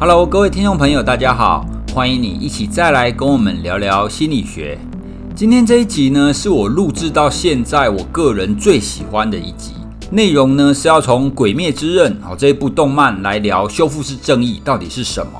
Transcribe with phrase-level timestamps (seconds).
[0.00, 4.76] Hello，各位听众朋友，大家好，欢迎你一起再来跟我们聊聊心理学。
[5.36, 9.72] 今天这一集呢，是我录制到现在我个人最喜欢的一集。
[10.10, 15.32] 内容呢是要从《鬼灭之刃》哦这一部动漫来聊修复式正义到底是什么。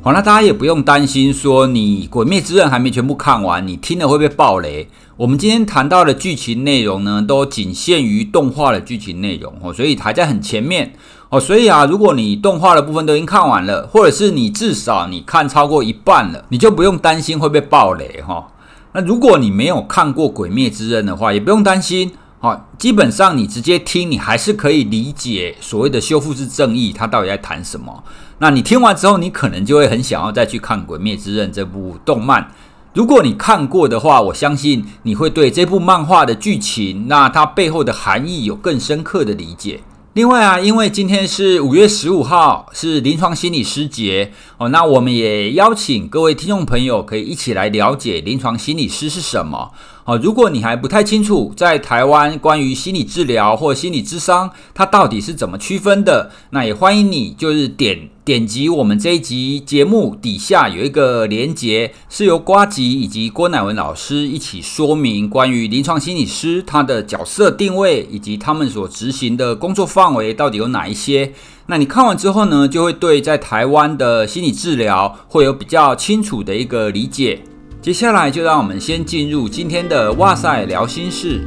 [0.00, 4.88] 好，那大家也不用担心说你《鬼灭之刃》还没全部看完，你听了会不会爆雷？
[5.16, 10.92] 我们今天谈到的剧情内容呢，都仅限于动画的剧情内容哦，所以还在很前面
[11.28, 11.40] 哦。
[11.40, 18.48] 所以啊，如果你动画的部分都已经看完了，或者是你至少你看超过一半了，你就不用担心会被爆雷哈。
[18.92, 22.12] 那如果你没有看过《鬼灭之刃》的话，也不用担心。
[22.38, 28.04] 好，基本上你直接听，你还是可以理解所谓的修复式正义，它到底在谈什么。
[28.38, 32.52] 那你听完之后，你可能就会很想要再去看《鬼灭之刃》这部动漫。
[32.92, 39.80] 如果你看过的话，我相信你会对这部漫画的剧情，那它背后的含义有更深刻的理解。
[40.16, 49.72] 另外啊，因为今天是五月十五号，是临床心理师节哦，那我们也邀请各位听众朋友可以一起来了解临床心理师是什么。
[50.08, 71.32] 好，如果你还不太清楚，在台湾关于心理治疗或心理咨商，它到底是怎么区分的，那也欢迎你就是点点击我们这一集节目底下有一个连结，是由瓜吉以及郭乃文老师一起说明关于临床心理师他的角色定位以及他们所执行的工作范围到底有哪一些。
[71.66, 77.42] 那你看完之后呢，就会对在台湾的心理治疗会有比较清楚的一个理解。
[77.86, 81.40] 接下来就让我们先进入今天的哇塞聊心室。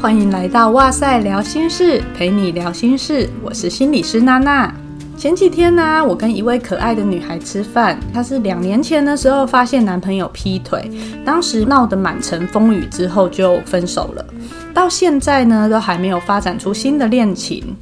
[0.00, 3.28] 欢迎来到哇塞聊心室，陪你聊心事。
[3.42, 4.74] 我是心理师娜娜。
[5.18, 10.90] 前几天呢、我跟一位可爱的女孩吃饭，她是两年前的时候发现男朋友劈腿，
[11.26, 14.24] 当时闹得满城风雨之后就分手了，
[14.72, 17.76] 到现在呢都还没有发展出新的恋情。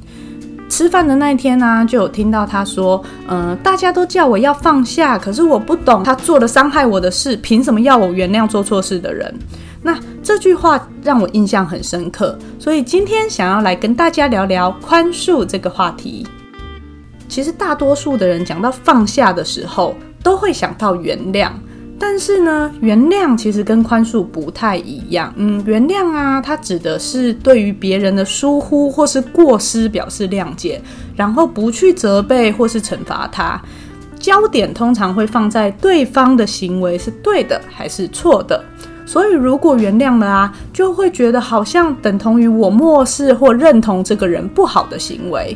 [0.67, 9.33] 吃饭的那一天呢、就有听到他说：“嗯、大家都叫我要放下，可是我不懂他做了伤害我的事，凭什么要我原谅做错事的人？”
[9.81, 16.25] 那这句话让我印象很深刻，所以今天想要来跟大家聊聊宽恕这个话题。
[17.27, 21.51] 其实大多数的人讲到放下的时候，都会想到原谅。
[21.97, 25.33] 但是呢，原谅其实跟宽恕不太一样。
[25.37, 30.81] 嗯，原谅啊，它指的是对于别人的疏忽或是过失表示谅解，
[31.15, 33.59] 然后不去责备或是惩罚他。
[34.19, 38.63] 焦点通常会放在对方的行为是对的还是错的。
[39.05, 45.55] 所以如果原谅了啊，就会觉得好像等同于我漠视或认同这个人不好的行为。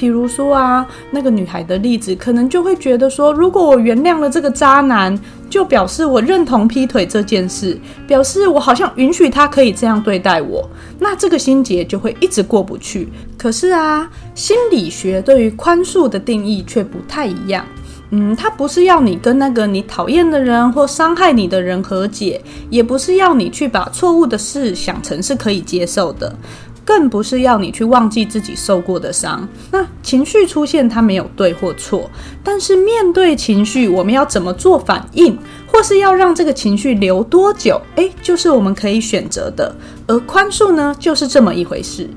[0.00, 5.14] 比如说啊，那个女孩的例子，可能就会觉得说，如果我原谅了这个渣男，
[5.50, 10.66] 就表示我认同劈腿这件事，表示我好像允许他可以这样对待我，
[10.98, 13.10] 那这个心结就会一直过不去。
[13.36, 17.62] 可是啊，心理学对于宽恕的定义却不太一样。
[18.12, 26.34] 嗯，它不是要你跟那个你讨厌的人或伤害你的人和解，也不是要你去把错误的事想成是可以接受的。
[26.90, 29.48] 更不是要你去忘记自己受过的伤。
[29.70, 32.10] 那情绪出现，它没有对或错，
[32.42, 37.80] 但是面对情绪，我们要怎么做反应，或是要让这个情绪留多久？
[37.94, 39.72] 诶，就是我们可以选择的。
[40.08, 42.10] 而宽恕呢，就是这么一回事。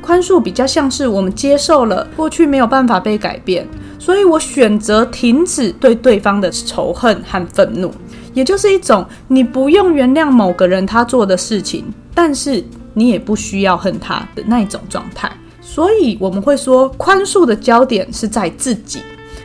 [0.00, 3.66] 宽恕比较像是我们接受了过去没有办法被改变，
[3.98, 7.90] 所以我选择停止对对方的仇恨和愤怒，
[8.34, 12.62] 也就是一种你不用原谅某个人他做的事情，但是。
[12.98, 15.30] 你也不需要恨他的那一种状态，
[15.60, 19.00] 所以我们会说，宽恕的焦点是在自己，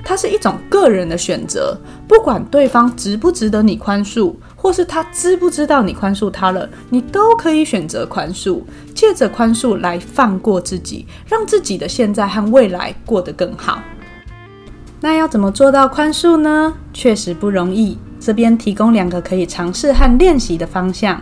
[0.05, 1.77] 它是一种个人的选择。
[2.07, 8.61] 不管对方值不值得你宽恕，或是他知不知道你宽恕他了，你都可以选择宽恕，
[8.95, 13.83] 借着宽恕来放过自己，让自己的现在和未来过得更好。
[15.01, 16.73] 那要怎么做到宽恕呢？
[16.93, 17.97] 确实不容易。
[18.19, 21.21] 这边提供两个可以尝试和练习的方向。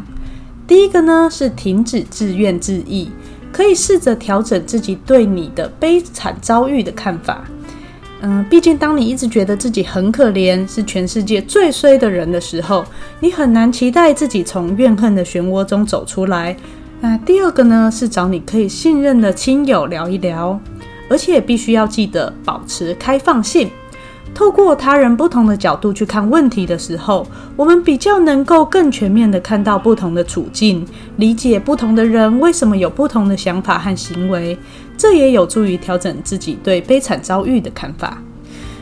[0.70, 3.08] 第一个呢是停止自怨自艾，
[3.52, 7.44] 可以试着调整自己对你的悲惨遭遇的看法。
[8.22, 12.86] 嗯，毕竟当你一直觉得自己很可怜，是全世界最衰的人的时候，
[13.20, 16.56] 你很难期待自己从怨恨的漩涡中走出来。
[17.02, 20.60] 那第二个呢是找你可以信任的亲友聊一聊，
[21.10, 23.72] 而且必须要记得保持开放性。
[24.34, 30.86] 透过他人不同的角度去看问题的时候，我们比较能够更全面地看到不同的处境，
[31.18, 34.58] 理解不同的人为什么有不同的想法和行为。
[34.98, 38.18] 这也有助于调整自己对悲惨遭遇的看法。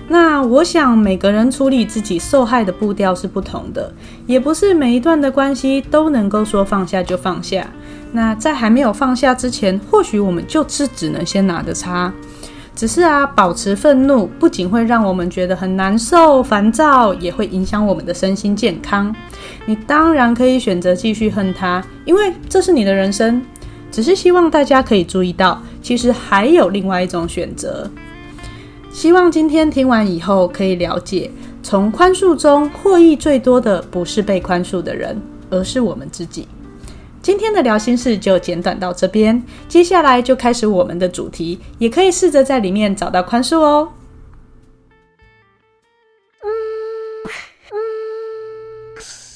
[0.10, 3.92] 那我想每个人处理自己受害的步调是不同的，
[4.26, 7.68] 也不是每一段的关系都能够说放下就放下。
[8.14, 12.12] 那在还没有放下之前，或许我们就是只能先拿着擦。
[12.78, 19.14] 只是啊，保持愤怒不仅会让我们觉得很难受、烦躁，也会影响我们的身心健康。
[19.66, 23.42] 你当然可以选择继续恨他，因为这是你的人生。
[23.90, 27.90] 只是希望大家可以注意到，其实还有另外一种选择。
[28.92, 31.32] 希望今天听完以后可以了解，
[31.64, 35.20] 从宽恕中获益最多的不是被宽恕的人，
[35.50, 36.48] 而是我们自己。
[37.28, 43.90] 今天的聊心事就简短到这边，接下来就开始我们的主题，也可以试着在里面找到宽恕哦。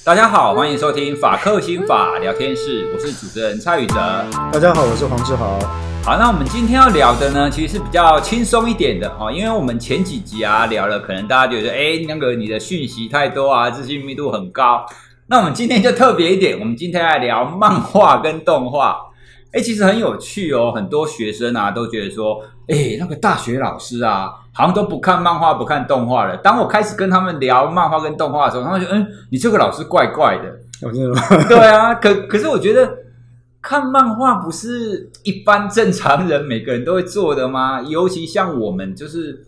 [0.05, 3.95] 大家好，欢迎收听法克心法聊天室，我是主持人蔡宇哲。
[4.53, 5.59] 大家好，我是黄志豪。
[6.05, 14.85] 好，那我们今天要聊的呢，其实是比较轻松一点的哦，因为我们前几集啊聊了，可能大家觉得，哎，那个你的讯息太多啊，资讯密度很高。
[15.27, 18.97] 那我们今天就特别一点，我们今天来聊漫画跟动画。
[19.53, 26.35] 哎，其实很有趣哦，很多学生啊都觉得说，哎，那个大学老师啊，好像都不看漫画、不看动画了。
[26.37, 30.59] 当我开始跟他们聊漫画跟动画的时候，他们就，嗯，你这个老师怪怪的。
[30.85, 31.21] 我真的吗？
[31.47, 32.97] 对啊，可可是我觉得
[33.61, 37.81] 看漫画不是一般正常人每个人都会做的吗？
[37.81, 39.47] 尤其像我们就是。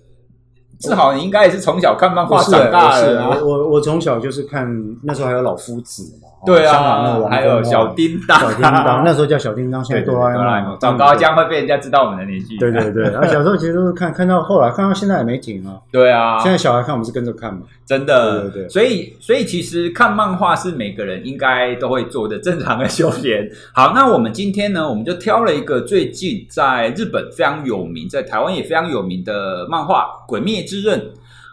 [0.80, 3.30] 志豪，你应该也是从小看漫画长大的啊！
[3.42, 4.68] 我我我从小就是看，
[5.04, 6.30] 那时候还有老夫子嘛。
[6.46, 10.78] 对啊，还有小叮当，小叮当那时候叫小叮当， 现在哆啦 A 梦。
[10.78, 12.58] 长高将会被人家知道我们的年纪。
[12.58, 15.80] 对对对，然后 小时候其实都是看，看到后来看到现在也没停啊。
[15.90, 18.42] 对啊，现在小孩看我们是跟着看嘛，真的。
[18.42, 23.50] 对对对，所以所以其实看漫画是每个人应该都会做的正常的休闲。
[23.74, 31.00] 好，那我们今天呢，我们就挑了一个最近在日本非常有名，在台湾也非常有名的漫画《鬼灭之刃》。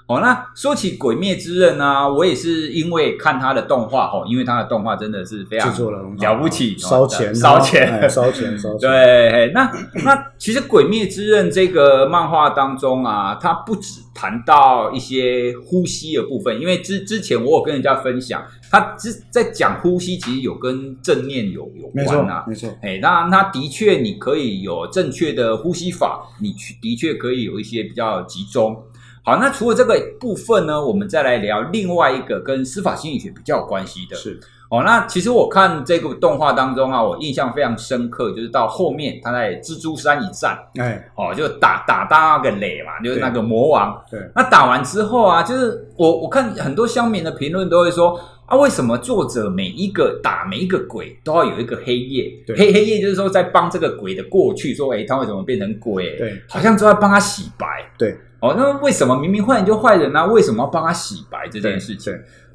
[0.07, 8.79] 哦，那说起《鬼灭之刃》呢，我也是因为看他的动画哦，因为他的动画真的是非常了不起，烧钱烧钱烧钱烧钱。
[8.91, 9.71] 对，那
[10.05, 22.69] 那其实《鬼灭之刃》这个漫画当中啊，它不止谈到一些呼吸的部分，因为之之前我有跟人家分享，他之在讲呼吸，其实有跟正念有有关啊，没错。
[22.83, 28.77] 哎，那那的确你可以有正确的呼吸法，你去的确可以有一些比较集中。
[29.23, 34.17] 好，那除了这个部分呢，我们再来聊另外一个跟司法心理学比较有关系的。
[34.17, 34.41] 是
[34.71, 44.01] 哦，那其实我看这个动画当中啊，我印象非常深刻，就是到后面他在蜘蛛山一战，哎，哦，就打打到那个雷嘛，就是那个魔王。
[44.09, 52.31] 对，那打完之后啊，就是我我看很多乡民的评论都会说啊，为什么作者每一个打每一个鬼都要有一个黑夜？
[52.47, 56.17] 对，黑黑夜就是说在帮这个鬼的过去说，哎，他为什么变成鬼？
[56.17, 57.67] 对，好像都在帮他洗白。
[57.99, 58.17] 对。
[58.41, 60.25] 哦，那为什么明明坏人就坏人呢、啊？
[60.25, 62.11] 为什么要帮他洗白这件事情？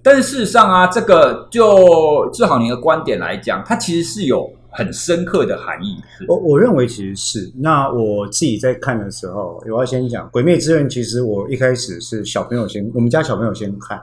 [0.05, 5.97] 但是事实上啊，这个就志豪你的观点来讲，它其实是有很深刻的含义。
[6.27, 7.51] 我我认为其实是。
[7.57, 13.99] 那我自己在看的时候，我要先讲《鬼灭之刃》，其实我一开始是小朋友先，我们家小朋友先看。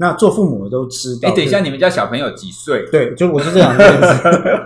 [0.00, 1.28] 那做父母的都知道。
[1.28, 2.86] 哎，等一下，你们家小朋友几岁？
[2.90, 3.82] 对，就我是这样子。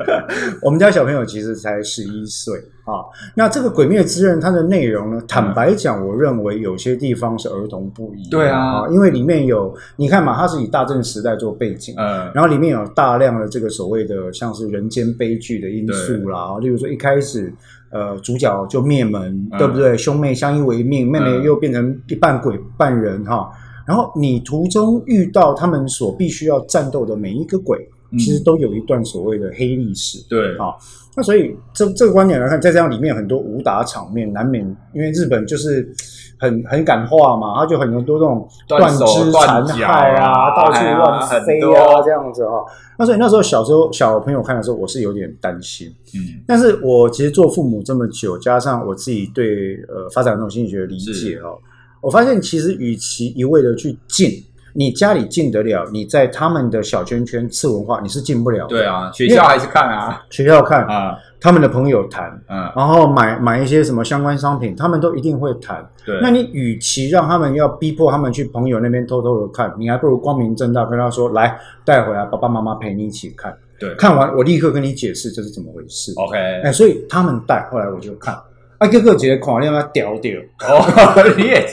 [0.63, 3.01] 我们家小朋友其实才十一岁啊。
[3.35, 8.29] 那这个《鬼灭之刃》它的内容呢，坦白讲，我认为有些地方是儿童不宜。
[8.31, 17.51] 对啊，因为里面有你看嘛，它是以大正时代做背景，嗯，然后里面有大量的这个所谓的像是人间悲剧的因素啦，例如说一开始
[17.91, 19.97] 呃主角就灭门，对不对？
[19.97, 23.51] 兄妹相依为命，妹妹又变成一半鬼半人哈。
[23.87, 30.25] 然后你途中遇到他们所必须要战斗的每一个鬼，嗯、其实都有一段所谓的黑历史。
[30.29, 30.75] 对啊，
[31.17, 35.93] 那所以这这个观点来看，在这样里面很多武打场面，难免因为日本就是
[36.39, 38.99] 很很敢化嘛，他就很多这种断肢
[39.33, 42.65] 残骸啊，到处乱飞啊这样子哈。
[42.99, 45.89] 那所以那时候小时候小朋友看的时候，我是有点担心。
[46.15, 51.59] 嗯，但是我其实做父母这么久，加上我自己对呃发展这种心理学的理解哦。
[52.03, 54.29] 我发现，其实与其一味的去禁，
[54.75, 58.77] 你家里禁得了，你在他们的小圈圈次文化，你是禁不了的。
[58.77, 65.89] 对啊，学校还是看啊， 学校看啊，他们的朋友谈，嗯，然后买买一些什么相关商品，他们都一定会谈。
[66.05, 73.57] 对，那你与其让他们要逼迫他们去朋友那边偷偷的看，你还不如光明正大跟他说，来带回来，爸爸妈妈陪你一起看。
[73.79, 76.13] 对，看完我立刻跟你解释这是怎么回事。
[76.17, 78.37] OK，哎，所以他们带，后来我就看。
[78.83, 80.33] 啊，哥哥姐姐看了，他屌屌
[80.67, 80.83] 哦！
[81.39, 81.65] 你也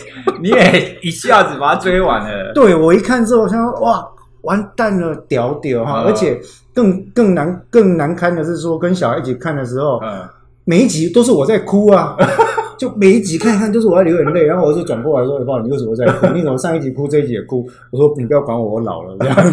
[0.41, 2.53] 你也一下子把他追完了。
[2.53, 4.07] 对，我一看之后，我想说哇，
[4.41, 6.03] 完蛋了，屌屌哈！
[6.05, 6.39] 而且
[6.71, 10.21] 更更难更难堪的是说，跟小孩一起看的时候，嗯，
[10.65, 12.15] 每一集都是我在哭啊，
[12.77, 16.27] 就每一集看一看都是我在流眼泪，然后我就转过来说：“爸，你为什么在哭？
[16.35, 19.51] 你怎么上一集哭，这一集也哭？”我说：“你不要管我，我老了这样子。”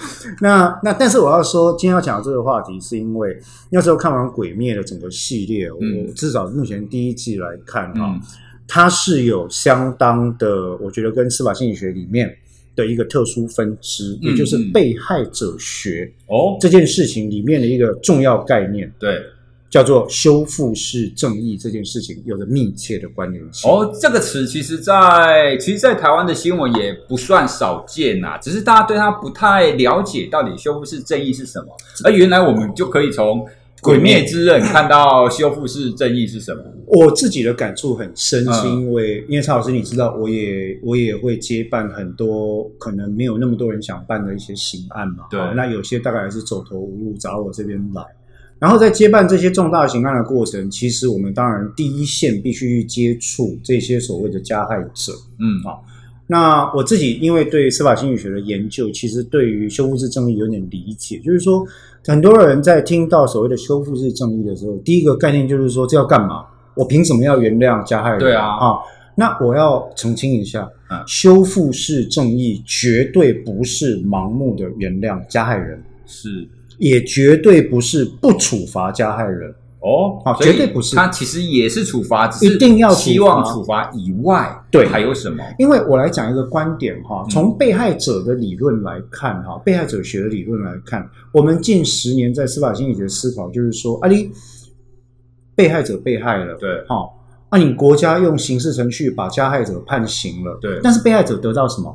[0.40, 3.38] 那那但是我要说，今天要讲的这个话题，是因为
[3.70, 8.20] 那时候看完《鬼灭》的整个系列，嗯、我至少目前第一季来看哈，嗯、
[8.66, 12.34] 它是有相当的，我觉得跟司法心理学里面
[12.74, 18.92] 的一个特殊分支，嗯、也就是被害者学哦这件事情里面的一个重要概念。
[18.98, 19.20] 对。
[19.70, 23.70] 叫做修复式正义这件事情有着密切的关联性。
[23.70, 31.68] 哦，这个词其实在其实，在台湾的新闻也不算少见呐，只是大家对它不太了解，到底修复式正义是什么。
[32.04, 33.40] 而原来我们就可以从
[33.80, 36.62] 《鬼灭之刃》看到修复式正义是什么。
[36.86, 45.26] 我自己的感触很深，是因为、嗯、因为蔡老师，你知道，我也我也会接办很多可能没有那么多人想办的一些刑案嘛。
[45.30, 48.02] 对，那有些大概还是走投无路找我这边来。
[48.60, 55.12] 然后在接办这些重大刑案的过程，其实我们当然第一线必须去接触这些所谓的加害者。
[55.38, 55.82] 嗯，好，
[56.26, 61.18] 那我自己因为对司法心理学的研究，其实对于修复式正义有点理解。
[61.20, 61.66] 就是说，
[62.06, 66.44] 很多人在听到所谓的修复式正义的时候，第一个概念就是说，这要干嘛？
[66.74, 68.18] 我凭什么要原谅加害人？
[68.18, 68.76] 对啊，啊，
[69.14, 76.46] 那我要澄清一下，啊，修复式正义绝对不是盲目的原谅加害人，是。
[76.80, 80.96] 也绝对不是不处罚加害人哦，好，绝对不是。
[80.96, 85.44] 他其实也是处罚，一定要希望处罚以外，对，还有什么？
[85.58, 94.30] 因为我来讲一个观点哈，从被害者的理论来看哈，被害者学的理论来看，我们近十年在司法心理学思考，就是说，啊，你
[95.54, 97.18] 被害者被害了，对，好，
[97.48, 101.94] 啊，你国家用刑事程序把加害者判刑了，对，但是被害者得到什么？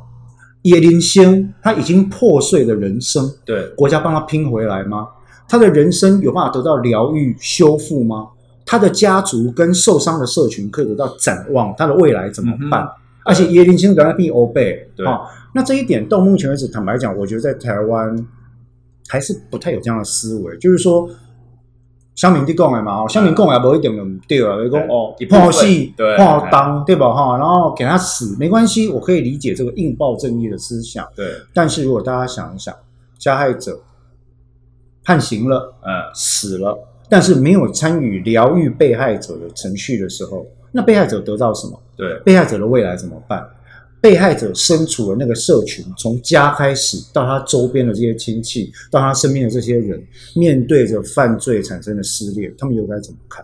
[0.65, 5.07] 叶林仙他已经破碎的人生，对，国家帮他拼回来吗？
[5.47, 8.27] 他的人生有办法得到疗愈修复吗？
[8.65, 12.83] 他的家族跟受伤的社群可以得到展望，他的未来怎么办？
[12.83, 12.89] 嗯、
[13.25, 15.21] 而且叶林仙原来并欧贝，对、哦，
[15.53, 18.27] 那这一点到目前为止，坦白讲，我觉得在台湾
[19.07, 21.09] 还是不太有这样的思维，就是说。
[22.15, 24.55] 乡民的讲的嘛，乡民讲也不一定就唔对啊。
[24.63, 25.65] 你讲哦，判死、
[26.17, 27.13] 判当，对吧？
[27.13, 31.05] 哈，然后给他死没关系，我可以理解这个应报正义的思想。
[31.15, 32.73] 对，但是如果大家想一想，
[33.17, 33.81] 加害者
[35.03, 36.77] 判刑了，嗯，死了，
[37.09, 41.77] 但是没有参与疗愈被害者的程序的时候，那被害者得到什么？
[41.97, 43.45] 对，被害者的未来怎么办？
[44.05, 49.99] 被害者身处的那个社群，从家开始到他周边的这些亲戚，到他身边的这些人，
[50.35, 53.43] 面对着犯罪产生的撕裂，他们又该怎么看？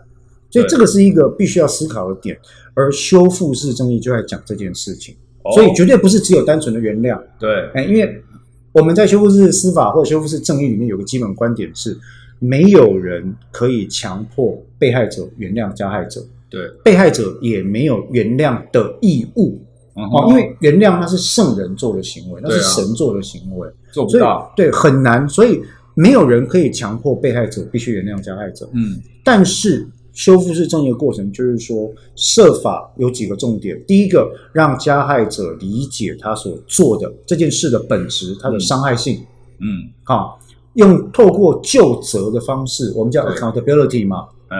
[0.51, 2.37] 所以这个是一个必须要思考的点。
[2.75, 5.15] 而修复式正义就在讲这件事情，
[5.55, 7.19] 所以绝对不是只有单纯的原谅。
[7.39, 8.23] 对，哎，因为
[8.71, 11.97] 我们在修复式司法或者修复式正义里面有个基本观点是，
[12.37, 19.59] 没有人可以强迫被害者原谅加害者，对，被害者也没有原谅的义务。
[19.93, 25.61] 哦，因为原谅那是圣人做的行为，那是神做的行为，做不到，对，很难，所以
[25.93, 28.69] 没有人可以强迫被害者必须原谅加害者。
[28.73, 39.21] 嗯，但是修复式正义的过程就是说，设法有几个重点：第一个，让加害者理解他所做的这件事的本质，他的伤害性。
[39.59, 40.39] 嗯，好，
[40.75, 44.27] 用透过就责的方式，我们叫 accountability 嘛。
[44.49, 44.57] 嗯。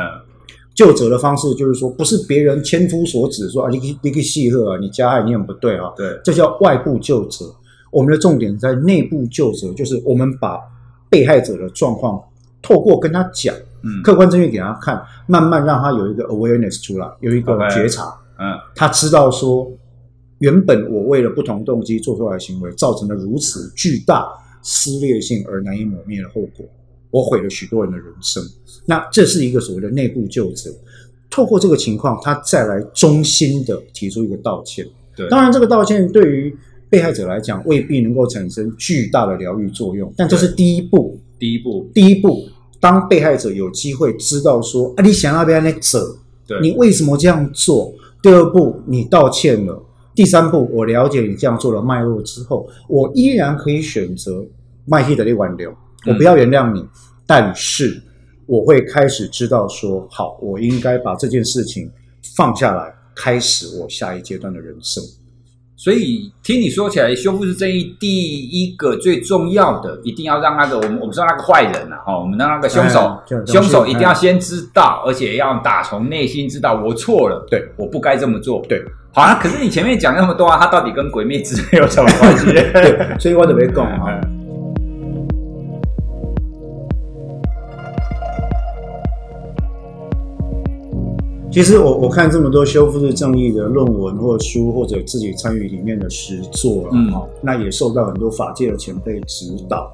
[0.74, 5.92] 究责的方式就是说，不是别人千夫所指说啊，你你个戏贺啊，你加害你很不对啊。
[5.98, 7.46] 对，这叫外部救责。
[7.92, 10.58] 我们的重点在内部救责，就是我们把
[11.10, 12.22] 被害者的状况
[12.62, 18.18] 透过跟他讲，嗯，客观证据给他看，慢慢让他有一个 awareness 出来，有一个觉察。
[18.40, 19.70] 嗯，他知道说，
[20.40, 24.26] 原本我为了不同动机做出来的行为，造成了如此巨大
[24.64, 26.66] 撕裂性而难以抹灭的后果。
[27.12, 28.44] 我毁了许多人的人生，
[28.86, 30.72] 那这是一个所谓的内部救责。
[31.30, 34.86] 透过这个情况，他再来衷心的提出一个道歉。
[35.16, 36.54] 对，当然这个道歉对于
[36.90, 41.18] 被害者来讲未必能够产生巨大的疗愈作用，但这是第一步。
[41.40, 42.48] 第一步，第一步，
[42.80, 47.94] 当被害者有机会知道说啊，你想要被那者，对，你为什么这样做？
[48.22, 49.84] 第二步，你道歉了。
[50.14, 54.46] 第三步，我了解你这样做的脉络之后，我依然可以选择
[54.86, 55.74] 麦希德利挽留。
[56.08, 56.90] 我不要原谅你，嗯、
[57.26, 58.02] 但是
[58.46, 61.90] 我会开始知道说，好，我应该把这件事情
[62.36, 65.04] 放下来，开始我下一阶段的人生。
[65.78, 78.80] 所以听你说起来，修复式正义第一个最重要的，一定要让那个我们我们说那个坏人呐、啊，我们的那个凶手，凶手一定要先知道，而且要打从内心知道我错了，对，我不该这么做，对。
[79.12, 82.46] 好啊，可是你前面讲那么多啊，他到底跟鬼灭之刃有什么关系？
[82.54, 84.22] 对，所以我准备讲啊。
[91.52, 99.92] 其实我我看这么多修复式正义的论文或书，或者自己参与里面的实作了哈、嗯，那也受到很多法界的前辈指导。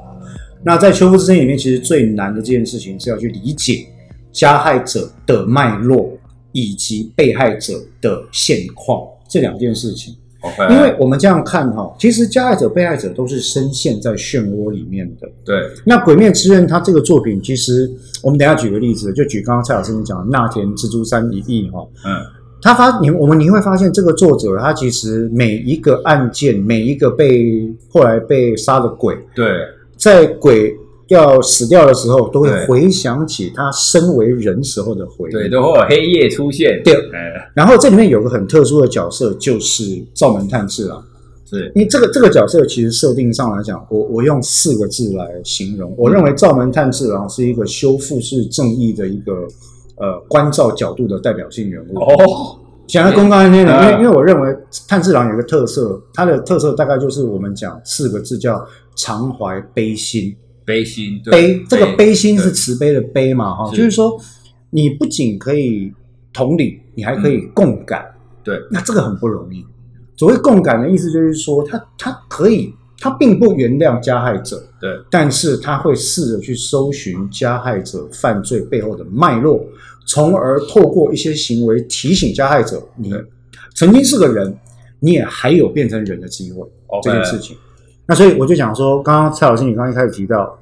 [0.63, 3.87] 那在修复式正义里面，其实最难的这件事情是要去理解
[4.31, 6.11] 加害者的脉络
[6.51, 10.15] 以及被害者的现况这两件事情。
[10.39, 10.69] Okay.
[10.69, 15.27] 因为我们这样看哈，其实加害者、被害者都是深陷在漩涡里面的。
[15.43, 15.55] 对。
[15.83, 17.91] 那《鬼灭之刃》它这个作品，其实
[18.21, 21.87] 我们等一下举个例子，就举刚刚蔡老师你讲的《那田蜘蛛山一役》哈。
[22.05, 22.11] 嗯。
[22.61, 29.45] 他发你我们你会发现，这个作者他其实每一个案件，每一个被后来被杀的鬼，对，
[29.97, 30.75] 在鬼。
[31.09, 36.81] 要死掉的时候，都会回想起他身为人时候的回忆，对，都会有黑夜出现。
[36.83, 36.93] 对，
[37.53, 39.83] 然后这里面有个很特殊的角色，就是
[40.13, 41.03] 灶门炭治郎。
[41.49, 49.47] 是，因为这个这个角色其实设定上来讲，我我用四个字来形容，我认为灶门炭治郎是一个修复式正义的一个
[49.95, 51.99] 呃关照角度的代表性人物。
[51.99, 54.53] 哦，想要公开一点呢，因为因为我认为
[54.89, 58.61] 炭治郎有个特色，他的特色大概就是我们讲四个字叫
[58.97, 60.35] 常怀悲心。
[60.67, 64.19] 悲心，对，悲，这个悲心是慈悲的悲嘛，哈，就是说
[64.69, 65.93] 你不仅可以
[66.33, 69.65] 同理，你还可以共感，嗯、对，那这个很不容易。
[70.17, 79.65] 所谓共感的意思就是说，他他可以，他并不原谅加害者，对，但是他会试着去搜寻加害者犯罪背后的脉络，
[80.05, 83.13] 从而透过一些行为提醒加害者，你
[83.73, 84.53] 曾经是个人，
[84.99, 86.67] 你也还有变成人的机会.
[87.01, 87.55] 这件事情。
[88.07, 90.57] 那所以我就讲说，刚刚蔡老师你刚刚一开始提到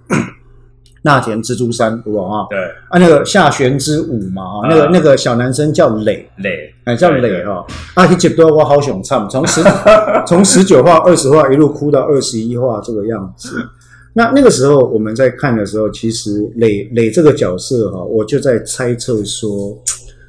[1.03, 2.21] 那田蜘蛛山，对吧？
[2.23, 2.59] 啊，对
[2.89, 9.61] 啊，那个下弦之舞嘛，啊，那个那个小男生叫磊，磊，哎，叫磊哈，啊，一直都我好想唱，从十
[10.25, 13.55] 从十九话、二十话一路哭到二十一话这个样子。
[14.13, 19.77] 那那个时候我们在看的时候，其实磊磊这个角色哈，我就在猜测说。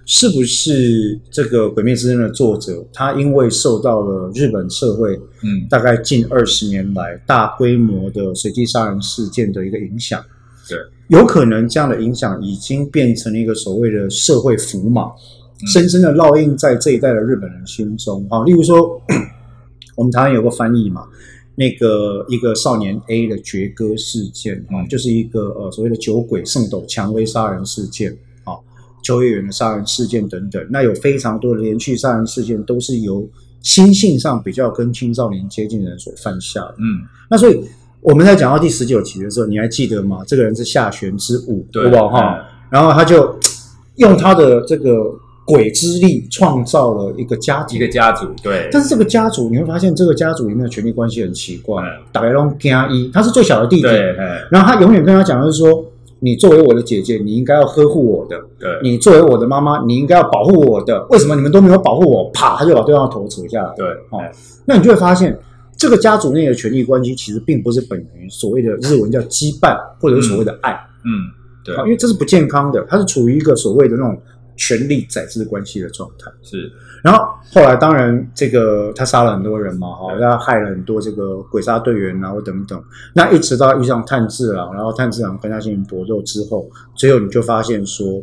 [0.08, 10.24] 是不是这个《鬼灭之刃》的作者，他因为受到了日本社会，嗯，大概近二十年来大规模的随机杀人事件的一个影响，
[10.68, 15.10] 对，有可能这样的影响已经变成了一个所谓的社会符码，
[15.72, 18.24] 深深的烙印在这一代的日本人心中。
[18.30, 19.02] 好，例如说，
[19.96, 21.04] 我们台湾有个翻译嘛，
[21.56, 28.16] 那个一个少年 A 的绝歌事件啊，就是一个呃所谓的酒鬼圣斗蔷薇杀人事件。
[29.06, 33.24] 秋叶原的杀人事件等等，那有非常多的连续杀人事件，都是由
[33.62, 36.74] 心性上比较跟青少年接近的人所犯下的。
[36.78, 37.60] 嗯，那所以
[38.00, 40.24] 我们在讲到第十九集的时候，你还记得吗？
[40.26, 42.08] 这个人是下弦之舞，对吧？
[42.08, 43.38] 哈，然后他就
[43.96, 44.96] 用他的这个
[45.44, 48.26] 鬼之力创造了一个家庭，一个家族。
[48.42, 51.80] 对，但是这个家族你会发现，这个家族里面的权力关系很奇怪。
[52.10, 54.14] 大概拢加一，他是最小的弟弟，对，
[54.50, 55.84] 然后他永远跟他讲的是说。
[56.20, 58.40] 你作为我的姐姐，你应该要呵护我的。
[58.58, 61.06] 对，你作为我的妈妈，你应该要保护我的。
[61.10, 62.30] 为什么你们都没有保护我？
[62.32, 63.74] 啪，他就把对方的头扯下来。
[63.76, 64.22] 对，哦，
[64.64, 65.38] 那你就会发现，
[65.76, 70.72] 这个家族内的权力关系其实并不是本于所谓的日文叫羁绊，或者是所谓的爱。
[71.04, 71.20] 嗯，嗯
[71.64, 74.18] 对，因为这是不健康的，它是处于一个所谓的那种
[74.56, 76.30] 权力宰制关系的状态。
[76.42, 76.70] 是。
[77.04, 82.82] 然后后来，当然这个他杀了很多人嘛，哈，他害了很多这个鬼杀队员，然后等等。
[83.14, 88.20] 那一直到遇上炭治郎，然后炭治郎跟他进行搏斗之后，最后你就发现说，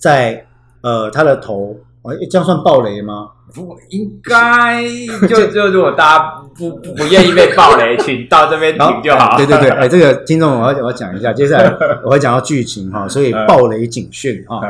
[0.00, 0.44] 在
[0.80, 3.30] 呃他的头，哎，这样算暴雷吗？
[3.54, 4.82] 不应该，
[5.28, 9.36] 就 就如果大家不不不愿意被暴雷，请到这边停就好。
[9.36, 11.64] 对对对，哎， 这个听众我要我要讲一下，接下来
[12.04, 14.60] 我会讲到剧情哈，所以 暴雷警讯哈。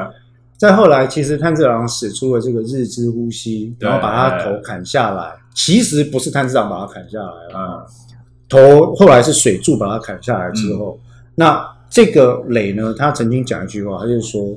[0.59, 5.33] 再后来，其实炭治郎使出了这个日之呼吸，然后把他头砍下来。
[5.55, 7.87] 其实不是炭治郎把他砍下来啊，
[8.49, 14.57] 头后来是水柱把他砍下来之后，嗯、那这个磊呢，他曾经讲一句话，他就说：“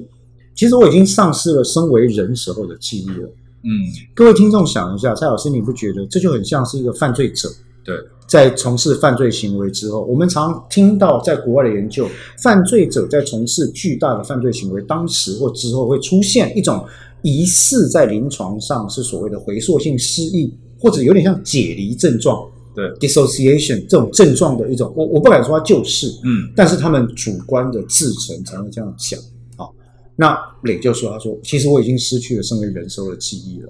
[0.56, 3.30] 其实我已经丧失了身为人时候的记忆了。”
[3.64, 3.70] 嗯，
[4.16, 7.48] 各位听众想一下，蔡老师，你不觉得这就很像是一个犯罪者？
[7.84, 7.96] 对。
[8.32, 12.08] 在从事犯罪行为之后，我们常听到在国外的研究，
[12.42, 16.82] 犯罪者在从事巨大的犯罪行为当时或之后会出现一种
[17.24, 29.20] 疑似在临床上是所谓的回溯性失忆，或者有点像解离症状，对，dissociation 这种症状的一种，我我不敢说它就是，嗯，但是他们主观的自成才会这样讲。
[29.58, 29.74] 好，
[30.16, 33.70] 那磊就说，他说，其实我已经失去了身为人时候的记忆了。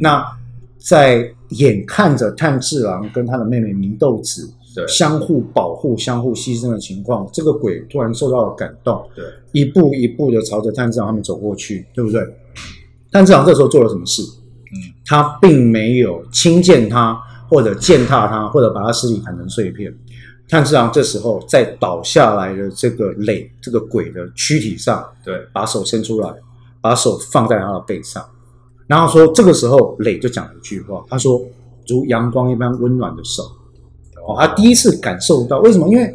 [0.00, 0.24] 那
[0.86, 4.48] 在眼看着炭治郎跟他的妹妹祢豆子
[4.86, 12.22] 相互保护、相互牺牲的情况，这个鬼突然受到了感动，对，一步一步的朝着炭治郎他们走过去，对不对？
[13.10, 14.22] 炭治郎这时候做了什么事？
[14.22, 17.18] 嗯，他并没有轻贱他，
[17.48, 19.92] 或者践踏他，或者把他尸体砍成碎片。
[20.48, 26.32] 炭治郎这时候在倒下来的这个磊这个鬼的躯体上，对，把手伸出来。
[26.78, 28.24] 把手放在他的背上，
[28.86, 31.42] 然后说这个时候磊就讲了一句话，他说
[31.86, 33.42] 如阳光一般温暖的手。
[34.26, 35.88] 哦，他第一次感受到为什么？
[35.88, 36.12] 因为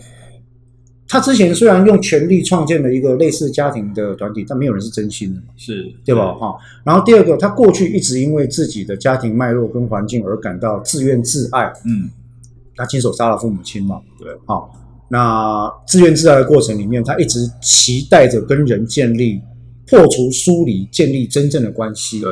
[1.08, 6.34] 他之前虽然用权力创建了一个类似家庭的团体，但没有人是真心的，是对吧？
[6.34, 6.56] 哈。
[6.84, 11.72] 然后第二个，他过去一直因为自己的家庭脉络跟环境而感到自怨自艾。
[11.86, 12.10] 嗯，
[12.76, 14.02] 他亲手杀了父母亲嘛？
[14.20, 14.28] 对。
[14.46, 14.74] 好，
[15.10, 19.42] 那自怨自艾的过程里面，他一直期待着跟人建立
[19.88, 22.20] 破除疏离，建立真正的关系。
[22.22, 22.30] 对。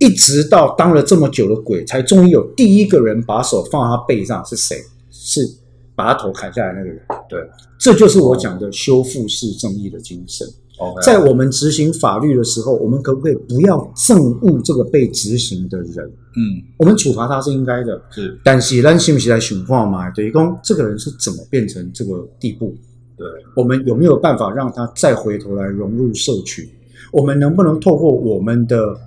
[0.00, 4.76] 一直到当了这么久的鬼，才终于有第一个人把手放在他背上，是谁？
[5.10, 5.48] 是。
[5.96, 7.38] 把他头砍下来那个人，对，
[7.78, 10.48] 这就是我讲的修复式正义的精神。
[10.78, 11.02] Okay.
[11.02, 15.96] 在我们执行法律的时候，我们可不可以不要憎恶这个被执行的人？
[16.06, 18.40] 嗯，我们处罚他是应该的，是。
[18.42, 20.08] 但是，咱是不是来选话嘛？
[20.12, 22.74] 等于说，这个人是怎么变成这个地步？
[23.18, 26.66] 对，我们有没有办法让他再回头来融入社群？
[27.12, 28.98] 我们能不能透过我们的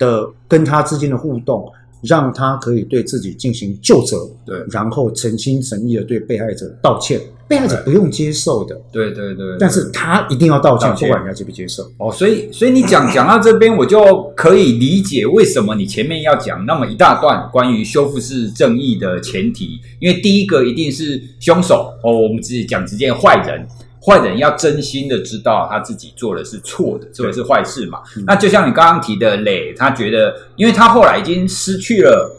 [0.00, 1.70] 的跟他之间的互动？
[2.02, 11.82] 让他可以对自己进行救责，对，然后诚心诚意的对被害者道歉，被害者不用接受的，对对对，对，但是他一定要道歉，道歉不管人家接不接受。
[11.98, 23.68] 哦，所以所以你讲讲到这边，我就可以理解为什么你前面要讲那么一大段关于修复式正义的前提，因为第一个一定是凶手哦，我们直接讲直接坏人。
[24.02, 27.98] 坏人要真心的知道他自己做的是错的，做的是坏事嘛。
[28.26, 32.34] 那就像你刚刚提的磊，他觉得，因为他后来已经失去了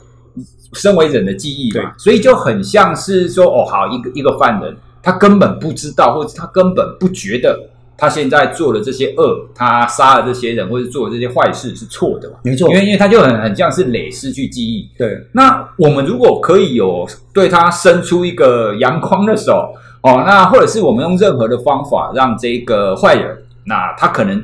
[0.74, 12.38] 身为人的记忆嘛，所以就很像是说，哦，好，一个一个犯人，他根本不知道，或者他根本不觉得他现在做的这些恶，他杀了这些人，或者做的这些坏事是错的嘛。
[12.44, 14.90] 没错，因为因为他就很很像是磊失去记忆。
[14.98, 19.76] 对，那我们如果可以有对他伸出一个阳光的手。
[20.02, 24.44] 哦，那或者是我们用任何的方法让这个坏人，那他可能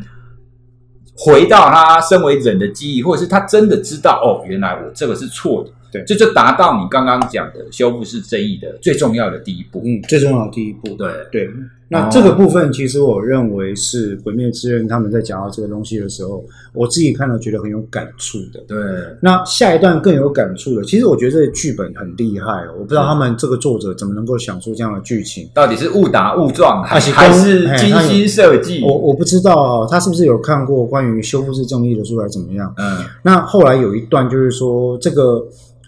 [1.17, 11.11] 回到他身为人的记忆，或者是他真的知道哦，原来我这个是错的，对，这就达到你刚刚讲的修复式正义的最重要的第一步，嗯，最重要的第一步，对。
[11.31, 11.49] 对。
[11.89, 18.59] 那这个部分，其实我认为是《鬼灭之刃》他们在讲到这个东西的时候，我自己看了觉得很有感触的。
[18.67, 18.77] 对，
[19.21, 28.83] 那下一段更有感触的，其实我觉得这个剧本很厉害哦，我不知道他们这个作者怎么能够想出这样的剧情，到底是误打误撞，还是还是精心设计？
[28.83, 32.73] 我我不知道啊，他是不是有看过关于修复式正义的书，还是怎么样？
[32.77, 35.47] 嗯，那后来有一段就是说这个。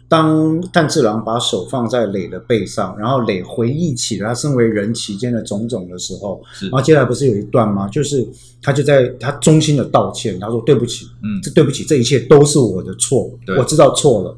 [0.09, 7.87] 当炭治郎把手放在磊的背上，然后磊回忆起了他身为人期间的种种的时候，然后接下来不是有一段吗？
[7.89, 8.27] 就是
[8.61, 14.35] 他就在他衷心的道歉，他说对不起，嗯，这对不起，这一切都是我的错，我知道错了，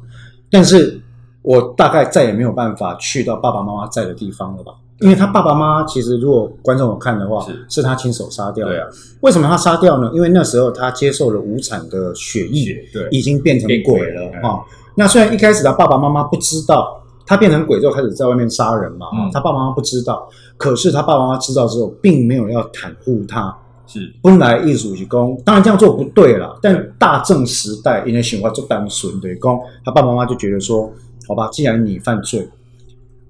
[0.50, 1.00] 但是
[1.40, 4.72] 我大概再也没有办法去到爸爸妈妈在的地方了吧？
[5.00, 8.74] 因为他爸爸妈妈其实如果观众有看的话，是是他亲手杀掉的。
[8.74, 8.86] 对啊，
[9.22, 10.10] 为什么他杀掉呢？
[10.14, 14.60] 因为那时候他接受了无产的血液，对，已经变成鬼了啊。
[14.94, 24.12] 那虽然一开始他爸爸妈妈不知道，他变成鬼之后开始在外面杀人嘛，嗯、他爸爸妈妈不知道，可是他爸爸妈妈知道之后，并没有要袒护他，是。
[24.22, 30.92] 本来艺术是公，当然这样做不对了，但大正时代因为喜欢做单纯对公，他爸爸妈妈就觉得说，
[31.26, 32.46] 好吧，既然你犯罪，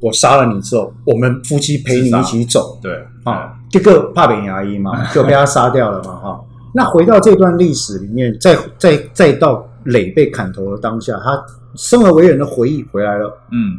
[0.01, 2.93] 我杀了你之后，我们夫妻陪你一起走，对。
[3.25, 6.41] 啊，这个怕扁牙医嘛，就被他杀掉了嘛，哈。
[6.75, 9.65] 那回到这段历史里面，再再再到。
[9.85, 13.79] 磊被砍头的当下，他生而为人的回忆回来了，嗯，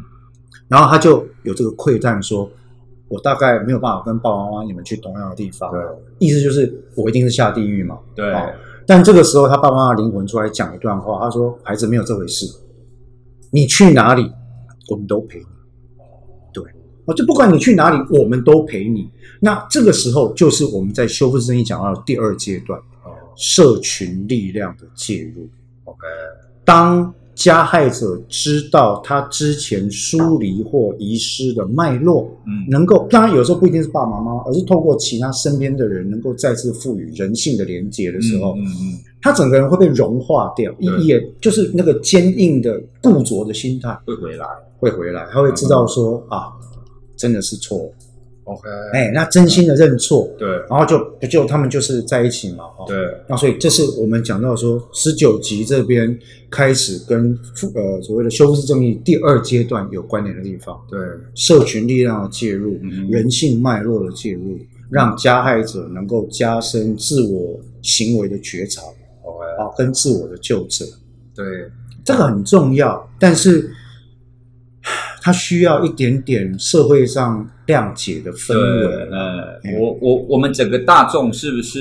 [0.67, 2.49] 然后他就有这个窥探说
[3.07, 5.81] ：“我大概没有办法跟爸爸妈妈你们去同样的地方。”对，
[6.19, 7.99] 意思就是我一定是下地狱嘛。
[8.15, 8.33] 对，
[8.87, 12.45] 但这个时候他爸爸妈妈灵魂出来讲一段话，他说：“孩子没有这回事，
[13.51, 14.31] 你去哪里，
[14.89, 15.45] 我们都陪你。”
[16.51, 16.63] 对，
[17.05, 19.09] 哦，就不管你去哪里，我们都陪你。
[19.39, 22.79] 那这个时候就是我们在修复式正义讲到的第二阶段，
[23.35, 25.47] 社群力量的介入。
[26.65, 44.45] 当加害者知道他之前疏离或遗失的脉络，嗯，能够当然有时候不一定是爸爸妈妈，而是透过其他身边的人，能够再次赋予人性的连接的时候，嗯嗯，他整个人会被融化掉，也就是那个坚硬的固着的心态会回来，
[44.79, 46.53] 会回来，他会知道说啊，
[47.17, 47.91] 真的是错。
[48.45, 52.95] OK，哎，那真心的认错，对，然后就不就他们就是在一起嘛，对，
[53.27, 57.37] 那所以这是我们讲到说十九集这边开始跟
[57.73, 60.99] 呃所谓的修复式正义第二阶段有关联的地方，对，
[61.33, 68.81] 社群力量的介入，嗯、人性脉络的介入，让加害者能够加深自我行为的觉察
[69.23, 70.85] ，OK，啊，跟自我的纠正，
[71.33, 71.45] 对，
[72.03, 73.71] 这个很重要，但是。
[75.23, 78.93] 它需要一点点社会上谅解的氛围。
[79.09, 81.79] 呃，嗯、我我我们整个大众是不是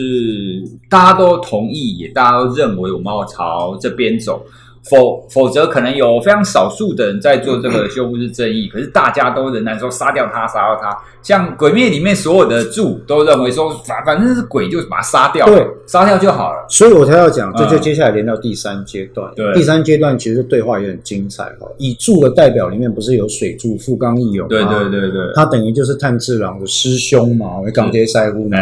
[0.89, 4.47] 大家都同意，也大家都认为我们要朝这边走？
[4.91, 10.97] 否否则，可能有非常少数的人在做这个 修复式正义，可是大家都仍然说杀掉他，杀掉他。
[11.23, 16.67] 像《鬼灭》里面所有的柱都认为说，反反正是鬼，就把他杀掉，对，杀掉就好了。
[16.69, 19.31] 所以我才要讲，这就接下来连到第三阶段。
[19.33, 21.71] 嗯、对，第三阶段其实对话也很精彩哦。
[21.79, 24.49] 以柱的代表里面不是有水柱富冈义勇吗？
[24.49, 28.59] 对对对对，他等于就是炭治郎的师兄嘛，为钢铁师傅嘛。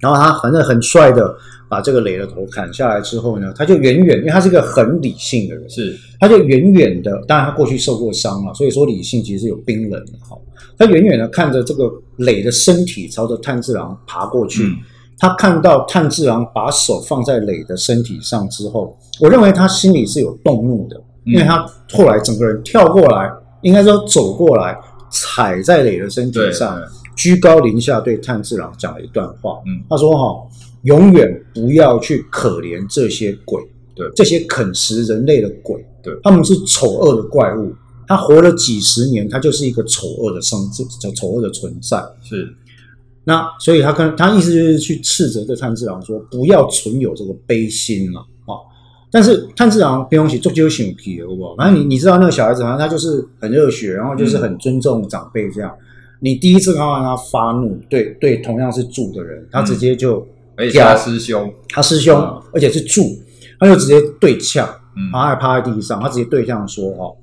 [0.00, 1.36] 然后他反正很帅的。
[1.68, 10.38] 把这个雷的头砍下来之后呢，他就远远，因为他是一个很理性的人，是，他就远远的，当然他过去受过伤了，所以说理性其实是有冰冷的哈。
[10.78, 14.76] 他远远的看着这个磊的身体朝着炭治郎爬过去，嗯、
[15.18, 23.28] 他看到炭治郎把手放在磊的身体上之后，我认为他心里是有动怒的，因为他后来整个人跳过来，
[23.62, 24.78] 应该说走过来，
[25.10, 26.80] 踩在磊的身体上，
[27.16, 30.48] 居高临下对炭治郎讲了一段话，嗯，他说哈。
[30.82, 33.60] 永远不要去可怜这些鬼，
[33.92, 37.74] 对，这些啃食人类的鬼，对，他们是丑恶的怪物。
[38.06, 40.60] 他活了几十年，他就是一个丑恶的生，
[41.00, 42.00] 这丑恶的存在。
[42.22, 42.48] 是，
[43.24, 48.54] 那所以他跟他意思就是去斥责这炭治郎说，不要存有这个悲心了啊。
[49.10, 51.56] 但是炭治郎不用去做这些熊皮，好不好？
[51.56, 55.76] 反正你你知道那个小孩子，反正他就是很热血，然后就是很尊重长辈这样。
[55.80, 55.85] 嗯、
[56.20, 60.26] 你第一次看到他发怒，对对，同样是住的人，他直接就。
[60.58, 63.02] 而且他师兄，他师兄，嗯、而且是住，
[63.60, 67.14] 他就直接对呛，嗯，他还趴在地上，他直接对呛说：“哦，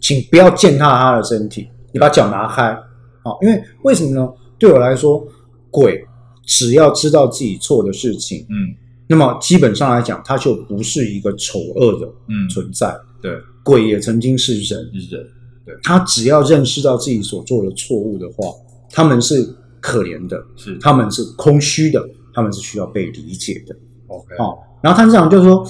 [0.00, 2.76] 请不要践踏他的身体，你把脚拿开，
[3.22, 4.28] 哦，因为为什么呢？
[4.58, 5.24] 对我来说，
[5.70, 6.04] 鬼
[6.44, 8.74] 只要知道自己错的事情，嗯，
[9.06, 12.48] 那么基本上来讲，他就不是一个丑恶的嗯。
[12.48, 13.32] 存在，嗯、对，
[13.62, 15.24] 鬼也曾经是人，人，
[15.70, 18.48] 对，他只要认识到自己所做的错误的话，
[18.90, 23.74] 他们是可怜的，是，他们是空虚的。”他们是需要被理解的
[24.06, 25.66] ，OK，好、哦，然后他这样就是说，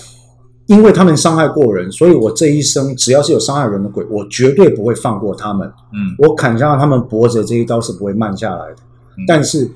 [0.67, 5.67] 因为他们伤害过人，所以我这一生只要是有伤害人的鬼，我绝对不会放过他们。
[5.95, 8.77] 嗯，我砍下他们脖子这一刀是不会慢下来的。
[9.17, 9.71] 嗯、但是，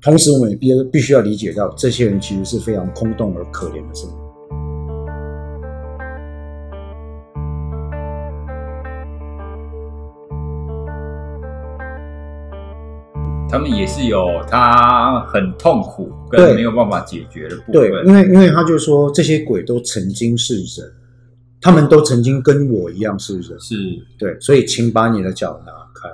[0.00, 4.25] 同时我们也必必须要理解到，这些人其实是非常空洞而可怜的生命。
[13.56, 17.72] 他们也是有他很痛苦跟没有办法解决的部分。
[17.72, 20.92] 对，因为因为他就说这些鬼都曾经是人，
[21.60, 23.76] 他们都曾经跟我一样是人，是
[24.18, 26.08] 对，所以请把你的脚拿开。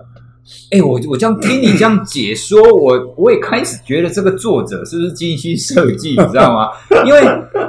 [0.70, 6.68] 哎、欸，我我这样听你这样解说， 我我也开始觉得这个作者是不是精心设计，你知道吗？
[7.04, 7.22] 因为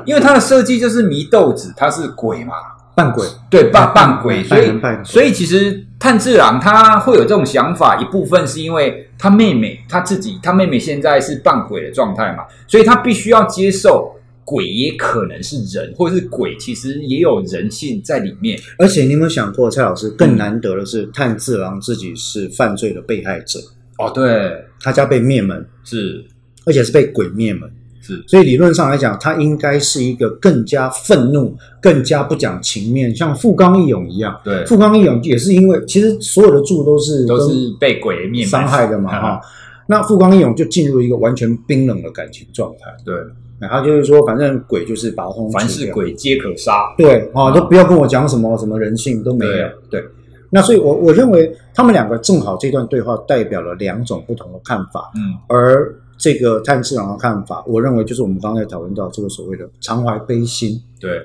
[0.06, 2.54] 因为他的设计就是祢豆子，他是鬼嘛。
[2.96, 4.72] 扮鬼，对，扮扮鬼，所以
[5.04, 14.14] 所以其实炭治郎他会有这种想法，一部分是因为他妹妹他自己，他妹妹现在是扮鬼的状态嘛，所以他必须要接受
[14.44, 18.60] 鬼也可能是人，或者是鬼其实也有人性在里面。
[18.78, 23.58] 而且你有没有想过，蔡老师更难得的是，炭治郎自己是犯罪的被害者
[23.98, 26.26] 哦，对，他家被灭门，是，
[26.66, 27.72] 而且是被鬼灭门。
[28.06, 34.38] 是，所以理论上来讲，他应该是一个更加愤怒、更加不讲情面，像富冈义勇一样。
[34.44, 39.42] 对，富冈义勇也是因为其实所有的柱都是都是被鬼灭伤害的嘛， 哈。
[39.88, 42.92] 那富冈义勇就进入一个完全冰冷的感情状态。
[43.06, 43.16] 对，
[43.58, 46.94] 然后就是说，反正鬼就是把他通，凡是鬼皆可杀。
[46.98, 49.68] 对啊，都不要跟我讲什么什么人性都没有。
[49.90, 50.04] 对，
[50.50, 55.10] 那所以我我认为他们两个正好这段对话代表了两种不同的看法。
[55.16, 55.96] 嗯，而。
[56.24, 60.82] 这个炭治郎的看法，我认为就是我们刚才讨论到这个所谓的常怀悲心。
[60.98, 61.22] 对，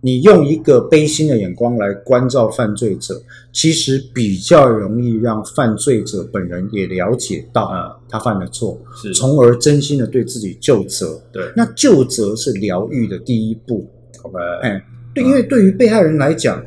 [0.00, 7.70] 你用一个悲心的眼光来关照犯罪者，其实比较容易让犯罪者本人也了解到
[8.08, 11.22] 他犯了错，是，从而真心的对自己就责。
[11.30, 13.88] 对，那就责是疗愈的第一步。
[14.24, 14.84] OK，，哎，
[15.14, 16.60] 对，因为对于被害人来讲，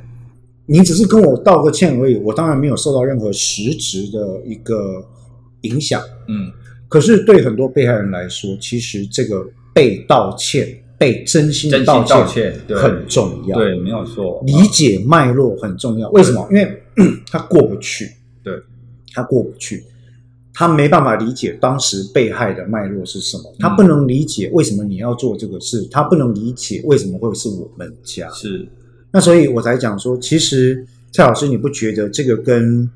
[0.67, 5.05] 你只是跟我道个歉而已，我当然没有受到任何实质的一个
[5.63, 6.01] 影响。
[6.29, 6.49] 嗯。
[6.93, 13.57] 可是对很多被害人来说，其实这个被道歉、被真心的道歉很重要。
[13.57, 14.43] 对，没有错。
[14.45, 16.07] 理解脉络很重要。
[16.11, 16.47] 为什么？
[16.51, 16.83] 因为
[17.31, 18.07] 他过不去。
[18.43, 18.53] 对，
[19.11, 19.83] 他过不去，
[20.53, 23.51] 他没办法理解当时被害的脉络是什么。
[23.57, 25.87] 他不能理解为什么你要做这个事。
[25.89, 28.29] 他不能理解为什么会是我们家。
[28.29, 28.69] 是。
[29.11, 32.87] 那所以我才讲说，其实蔡老师，你不觉得这个跟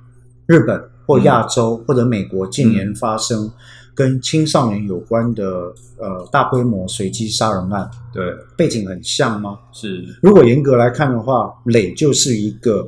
[0.46, 3.52] 日本或亚洲或者美国近年发生？
[3.98, 8.24] 嗯跟青少年有关的呃大规模随机杀人案，对，
[8.56, 9.58] 背景很像吗？
[9.74, 10.06] 是。
[10.22, 12.88] 如果严格来看的话，磊就是一个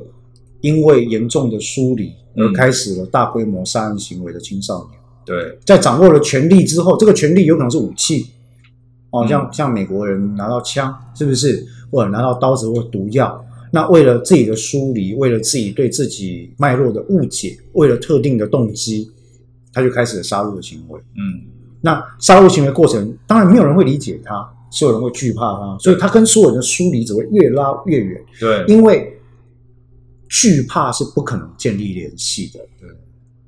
[0.60, 5.00] 因为严重的疏离而开始了大规模杀人行为的青少年。
[5.26, 8.26] 对，在掌握了权力之后，这个权力有可能是武器，
[9.10, 11.66] 哦，像、嗯、像美国人拿到枪，是不是？
[11.90, 13.44] 或者拿到刀子或毒药？
[13.72, 19.10] 那为了自己的疏离，为了自己对自己脉络的误解，为了特定的动机，
[19.72, 21.00] 他就开始了杀戮的行为。
[21.16, 21.46] 嗯，
[21.80, 28.22] 那杀戮行为过程，当然没有人会理解他，所有人会惧怕他，所以他跟所有人的疏离只会越拉越远。
[28.38, 29.16] 对，因为
[30.28, 32.60] 惧怕是不可能建立联系的。
[32.78, 32.88] 对。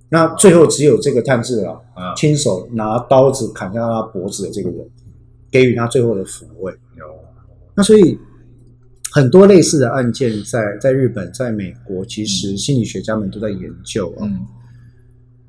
[0.08, 4.86] 那最后只有这个探治郎啊，亲手拿刀子砍下他脖子的这个人，
[5.50, 6.72] 给予他最后的抚慰。
[6.98, 7.04] 有，
[7.74, 8.18] 那所以
[9.10, 14.22] 很多类似的案件在在日本、在美国，其实心理学家们都在研究啊。
[14.22, 14.46] 嗯。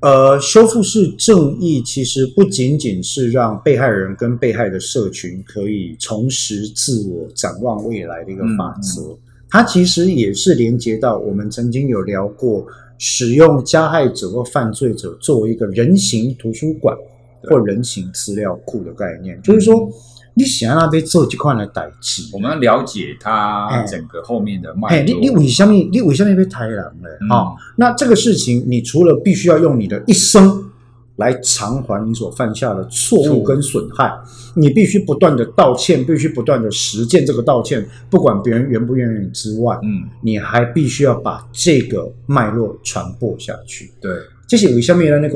[0.04, 9.16] 呃，修复式正义其实不仅仅是让被害人跟被害的社群可以重拾自我、展望未来的一个法则。
[9.48, 12.66] 它其实也是连接到我们曾经有聊过。
[12.96, 16.96] 使用加害者或犯罪者作为一个人形图书馆
[17.42, 19.90] 或人形资料库的概念，就是说，
[20.34, 25.04] 你想要那边做几块来代替，我们要了解他整个后面的脉络。
[25.04, 27.34] 你你为什么你为什么被抬狼呢？
[27.34, 30.70] 啊，那这个事情，你除了必须要用你的一生。
[31.16, 34.12] 来偿还你所犯下的错误跟损害，
[34.56, 43.92] 你必须不断的道歉，必须不断的实践这个道歉，不管别人愿不愿意之外，嗯，你还必须要把这个脉络传播下去。
[44.00, 44.10] 对，
[44.48, 45.20] 这些为什么呢？
[45.20, 45.28] 那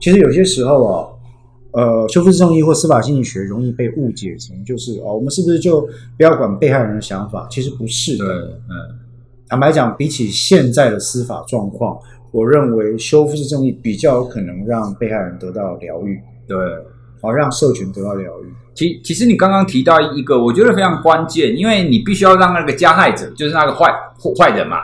[0.00, 1.06] 其实有些时候啊，
[1.72, 5.80] 呃，修复式正义或司法心理学容易被误解成就是哦，我们是不是就
[6.16, 7.46] 不要管被害人的想法？
[7.50, 8.24] 其实不是的。
[8.24, 8.98] 嗯，
[9.48, 11.98] 坦白讲，比起现在的司法状况。
[12.32, 16.56] 我认为修复式正义比较有可能让被害人得到疗愈，对，
[17.20, 18.46] 好让社群得到疗愈。
[18.72, 23.92] 其其实你刚刚提到一个，我觉得非常关键，因为你必须要让那个加害者，就是那个坏
[24.38, 24.76] 坏人嘛，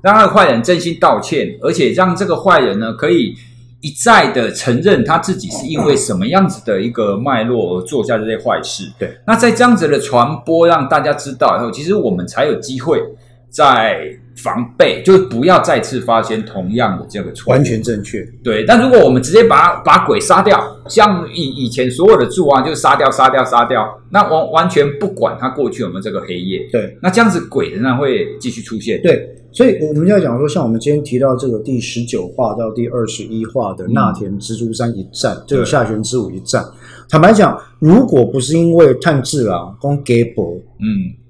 [0.00, 3.34] 让那个坏人真心道歉，而且让这个坏人呢可以
[3.82, 8.90] 一再的承认他自己是因为什么样子的一个脉络而做下这些坏事。
[8.98, 13.02] 对，那在这样子的传播让大家知道以后，其实我们才有机会
[13.52, 14.18] 在。
[14.34, 18.26] 防备就是不要再次发生同样的这个错误，完全正确。
[18.42, 26.66] 对，但如果我们直接把把鬼杀掉，像以以前所有的柱啊，就杀掉、杀掉、杀掉，那完完全不管他过去有没有这个黑夜。
[26.72, 29.00] 对，那这样子鬼仍然会继续出现。
[29.02, 36.64] 对，所以我们要讲说，像我们今天提到这个第十九话到第二十一话的那田蜘蛛山一战，这个下弦之舞一战，
[37.06, 41.20] 坦白讲，如果不是因为炭治郎跟给博，嗯。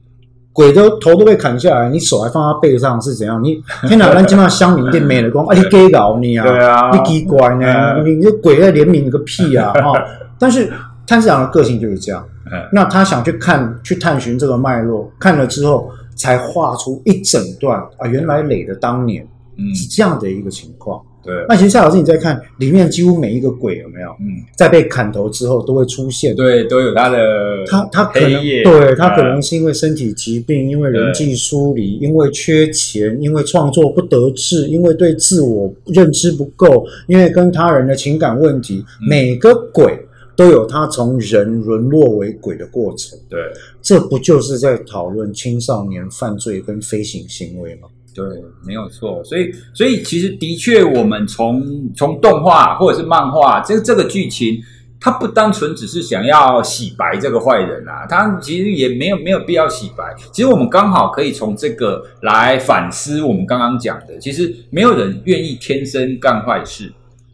[0.53, 3.43] 鬼都头都被砍下来，你手还放他背上是怎样？
[3.43, 6.47] 你天哪，咱今嘛乡民店没了光，啊你给搞你啊？
[6.47, 7.95] 对啊，你奇怪呢？
[7.97, 9.73] 嗯、你这鬼在怜悯你个屁啊！
[9.81, 9.93] 哈！
[10.39, 10.71] 但是
[11.07, 19.27] 炭治郎的个性就是这样，嗯、那他想去看去探寻这个脉络，看了之后才画出一整段啊，原来磊的当年
[19.75, 21.01] 是这样的一个情况。
[21.25, 24.11] 对，那其实夏老师你在看里面，几乎每一个鬼有没有？
[24.21, 39.97] 嗯，在被砍头之后都会出现，对，都有他的他他可能对他可能是因为身体疾病，因为人际疏离，因为缺钱，因为创作不得志，因为对自我认知不够，因为跟他人的情感问题，每个鬼
[40.35, 43.19] 都有他从人沦落为鬼的过程。
[43.29, 43.39] 对，
[43.81, 47.89] 这不就是在讨论青少年犯罪跟非行行为吗？
[48.15, 48.25] 对，
[48.67, 49.25] 没有错。
[49.25, 54.61] 所以，所以其实的确，我们从从动画或者是漫画，这个这个剧情，
[55.01, 60.15] 它不单纯只是想要洗白这个坏人啊，它其实也没有没有必要洗白。
[60.31, 66.93] 其实我们刚好可以从这个来反思我们刚刚讲的，其实没有人愿意天生干坏事，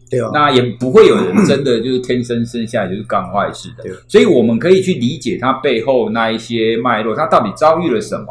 [0.08, 3.84] 对啊，那也不会有人真的就是天生生下来就是干坏事的。
[4.06, 8.26] 所以我们可以去理解他背后那一些脉络，他到底遭遇了什么。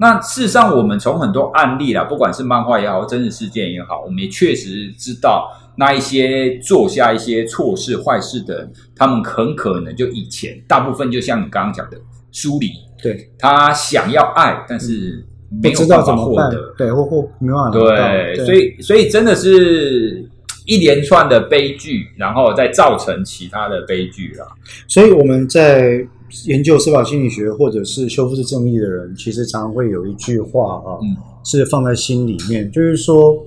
[0.00, 11.98] 那事实上，我们从很多案例啦，不管是漫画也好，真实事件也好，我们也确实知道，那一些做下一些错事坏事的人，他们很可能就以前大部分就像你刚刚讲的
[12.30, 12.68] 疏离，
[13.02, 15.26] 对，他想要爱，但是
[15.62, 20.24] 没有办法获得，对，或或没办法对，对，所以所以真的是
[20.64, 24.46] 一连串的悲剧，然后再造成其他的悲剧了。
[24.86, 26.06] 所以我们在。
[26.46, 33.42] 研究司法心理学或者是修复式正义的人，其实常常会有一句话啊，嗯、是放在心里面，就是说，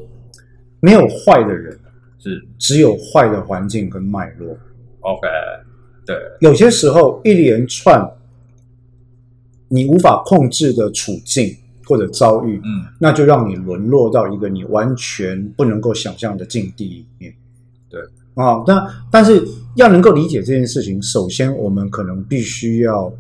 [0.80, 1.78] 没有坏的人，
[2.20, 4.58] 是只有坏的环境跟脉络。
[5.02, 5.28] OK，
[6.06, 8.10] 对，有些时候一连串
[9.68, 17.34] 你无法控制的处境或者遭遇，嗯，那就让你沦落到一个你完全不能够想象的境地里面。
[17.90, 18.00] 对。
[18.36, 23.12] 啊，但但是要能够理解这件事情，首先我们可能必须要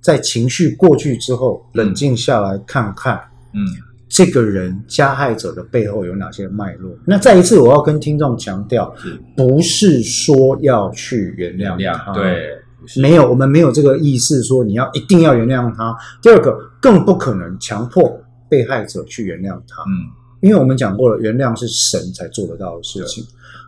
[0.00, 3.20] 在情绪过去之后，冷静下来看看，
[3.52, 3.66] 嗯，
[4.08, 6.92] 这个人加害者的背后有哪些脉络。
[7.04, 8.94] 那再一次，我要跟听众强调，
[9.36, 12.56] 不是说要去原谅他，对，
[13.00, 15.96] 没有，我们没有这个意思，说你要一定要原谅他。
[16.22, 20.06] 第二个，更不可能强迫被害者去原谅他，嗯，
[20.40, 23.24] 因为我们讲过了，原谅是神才做得到的事情。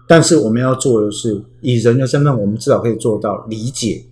[0.09, 4.03] 但是我们要做的是，以人的身份，我们至少可以做到理解，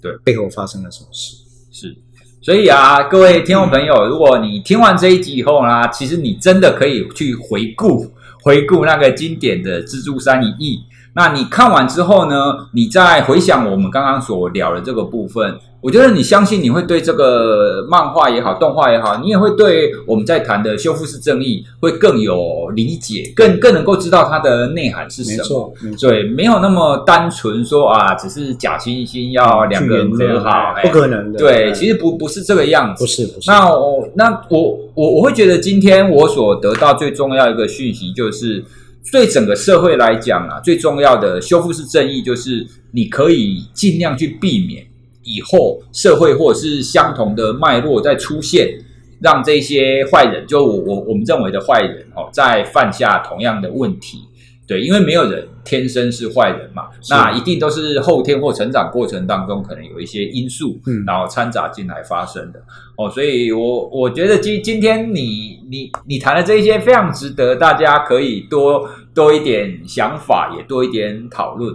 [0.00, 1.34] 对背后发生了什么事。
[1.72, 1.96] 是，
[2.42, 8.06] 所以啊，各位听众朋友，如果你听完这一集以后呢，其实你真的可以去回顾
[8.42, 10.76] 回顾那个经典的《蜘蛛山一役》。
[11.16, 15.58] 那你看完之后呢，你再回想我们刚刚所聊的这个部分。
[15.82, 25.38] 我觉得你相信你会对这个漫画也好，动画也好，你也会对我们在谈的修复式正义会更有理解，更更能够知道它的内涵是什么。
[25.38, 26.10] 没错，没错。
[26.10, 31.38] 对，没有那么单纯说啊，只是假惺惺要两个人和好，不可能的。
[31.38, 33.04] 对，其实不不是这个样子。
[33.04, 33.48] 不是，不是。
[33.48, 38.64] 那我那我我我会觉得今天我所得到最重要一个讯息，就是
[39.12, 44.84] 对整个社会来讲啊，最重要的修复式正义就是你可以尽量去避免。
[45.28, 48.78] 以后社会或者是相同的脉络再出现，
[49.20, 54.18] 让这些坏人，就我我我们认为的坏人哦，再犯下同样的问题，
[54.66, 62.60] 对，因为没有人天生是坏人嘛，那一定都是后天或成长过程当中可能有一些因素，嗯，然后掺杂进来发生的
[62.96, 71.72] 哦，所以我我觉得今今天你你你谈的这些非常值得大家可以多多一点想法，也多一点讨论，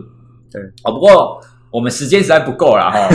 [0.51, 1.41] 对，哦，不过。
[1.71, 3.07] 我们时间实在不够了哈，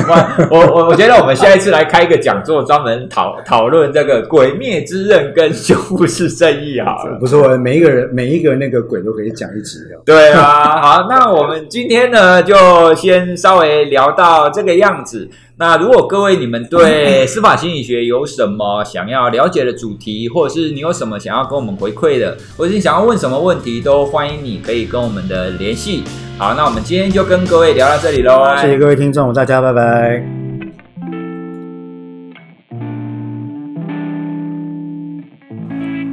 [0.50, 7.16] 我我我觉得我们下一次来开一个讲座，专门讨讨论这个鬼灭之刃跟修复式正义好了。
[7.20, 9.80] 不错，每一个人每一个那个鬼都可以讲一集。
[10.06, 15.28] 对啊，好，那我们今天呢就先稍微聊到这个样子。
[15.58, 26.04] 那如果各位你们对 司法心理学有什么想要了解的主题，或者是你有什么想要跟我们回馈的，或者是你想要问什么问题，都欢迎你可以跟我们的联系。
[26.38, 28.44] 好，那我们今天就跟各位聊到这里喽。
[28.60, 30.22] 谢谢各位听众，大家拜拜。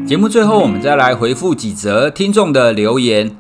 [0.08, 3.36] 节目最后，我们再来回复几则听众的留言。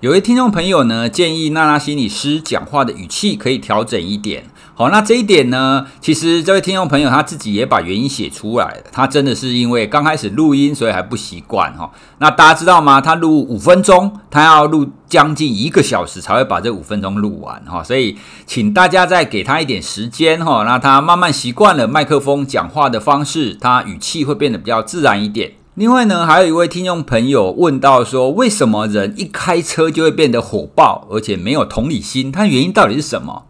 [0.00, 4.44] 有位听众朋友呢，建议娜娜心理师讲话的语气可以调整一点。
[4.80, 8.84] 好，那这一点呢，其实这位听众朋友他自己也把原因写出来了。
[8.90, 11.90] 他真的是因为刚开始录音，所以还不习惯哈。
[12.16, 12.98] 那大家知道吗？
[12.98, 17.84] 他录五分钟，他要录将近一个小时才会把这五分钟录完哈。
[17.84, 18.16] 所以，
[18.46, 25.52] 请大家再给他一点时间哈，让他慢慢习惯了麦克风讲话的方式，他语气会变得比较自然一点。
[25.74, 32.32] 另外呢，还有一位听众朋友问到说，为什么人一开车就会变得火爆，而且没有同理心？
[32.32, 33.42] 他原因到底是什么？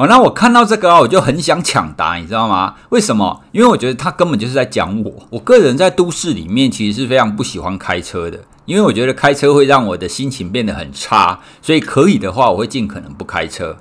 [0.00, 2.74] 哦，那我看到这个啊，我就很想抢答，你知道吗？
[2.88, 3.42] 为什么？
[3.52, 5.12] 因为我觉得他根本就是在讲我。
[5.28, 13.76] 我个人在都市里面其实是非常不喜欢开车的，因为我觉得开车会让我的心情变得很差，所以可以的话，我会尽可能不开车。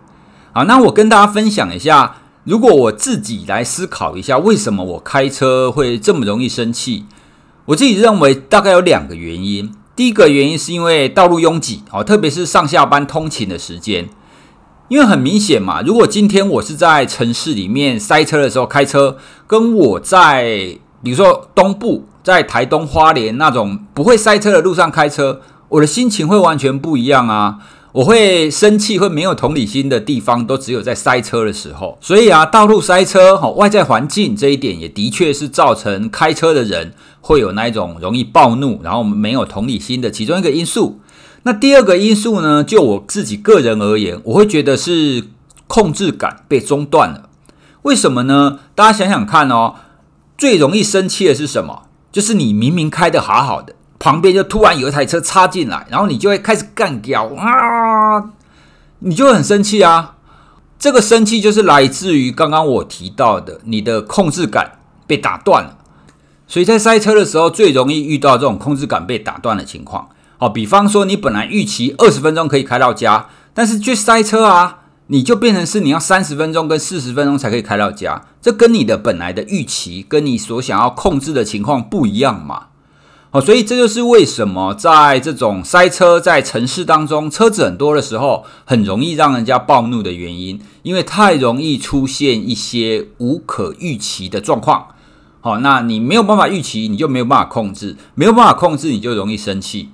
[0.52, 7.06] 好，那我跟大家分享一下，如果我自己来思考一下，为什么我开车会这么容易生气？
[7.68, 9.74] 我自己认为大概有两个原因。
[9.96, 14.10] 第一个原因是因为道路拥挤，哦，特别是上下班通勤的时间。
[14.90, 27.60] 因为很明显嘛，如果今天我是在城市里面塞车的时候开车，跟我在比如说东部，在台东花莲那种不会塞车的路上开车，我的心情会完全不一样啊！
[27.92, 31.96] 我会生气，会没有同理心的地方，都只有在塞车的时候。
[32.02, 41.00] 所以啊，道路塞车，哈，外在环境这一点也的确是造成开车的人会有那一种容易暴怒，然后没有同理心的其中一个因素。
[41.44, 42.64] 那第二个因素呢？
[42.64, 45.26] 就我自己个人而言，我会觉得是
[45.68, 47.30] 控制感被中断了。
[47.84, 48.60] 为什么呢？
[48.76, 49.76] 大家想想看哦，
[50.38, 51.84] 最容易生气的是什么？
[52.12, 58.32] 就是你明明开得好好的，旁边就突然有一台车插进来，然后你就会开始干掉啊，
[59.00, 60.16] 你就很生气啊。
[60.78, 65.78] 这个生气就是来自于刚刚我提到的，你的控制感被打断了。
[66.48, 70.10] 所以在塞车的时候，最容易遇到这种控制感被打断的情况。
[70.42, 82.68] 好，比方说你本来预期二十分钟可以开到家，但是去塞车啊，你就变成是你要三十分钟跟四十分钟才可以开到家，这跟你的本来的预期跟你所想要控制的情况不一样嘛。
[83.32, 94.88] 好，所以这就是为什么在这种塞车在城市当中车子很多的时候，很容易让人家暴怒的原因，因为太容易出现一些无可预期的状况。
[95.42, 99.90] 好，那你没有办法预期，你就没有办法控制，没有办法控制，你就容易生气。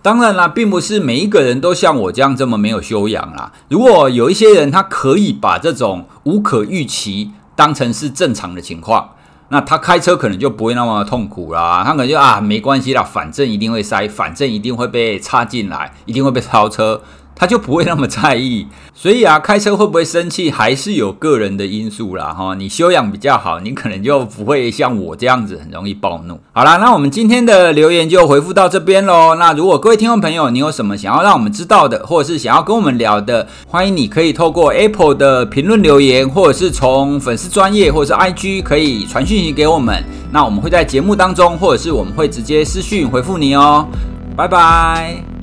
[0.00, 3.52] 当然啦，并不是每一个人都像我这样这么没有修养啦。
[3.68, 9.10] 如果有一些人，他可以把这种无可预期当成是正常的情况，
[9.48, 17.02] 那他开车可能就不会那么痛苦啦，他可能就啊没关系啦，反正一定会塞，反正一定会被插进来，一定会被超车。
[17.38, 22.56] 他就不会那么在意， 所以啊，开车会不会生气，还是有个人的因素啦哈。
[22.56, 26.40] 你修养比较好，你可能就不会像我这样子很容易暴怒。
[26.52, 29.36] 好啦，那我们今天的留言就回复到这边喽。
[29.36, 40.04] 那如果各位听众朋友，你有什么想要让我们知道的，或者是想要跟我们聊的，欢迎你可以透过 Apple 的评论留言，或者是从粉丝专业或者是 IG 可以传讯息给我们。
[40.32, 43.86] 那我们会在节目当中，或者是我们会直接私讯回复你哦。
[44.36, 45.37] 拜拜。